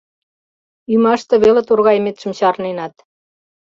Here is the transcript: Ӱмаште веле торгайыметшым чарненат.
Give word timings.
Ӱмаште 0.93 1.35
веле 1.43 1.61
торгайыметшым 1.67 2.31
чарненат. 2.39 2.93